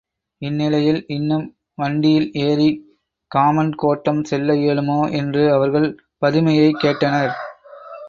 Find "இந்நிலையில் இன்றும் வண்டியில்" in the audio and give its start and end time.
0.41-2.31